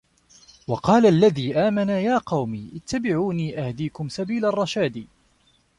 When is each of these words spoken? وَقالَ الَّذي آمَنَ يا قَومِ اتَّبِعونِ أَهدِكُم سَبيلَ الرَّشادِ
وَقالَ 0.67 1.05
الَّذي 1.05 1.55
آمَنَ 1.59 1.89
يا 1.89 2.17
قَومِ 2.17 2.71
اتَّبِعونِ 2.75 3.39
أَهدِكُم 3.53 4.09
سَبيلَ 4.09 4.45
الرَّشادِ 4.45 5.07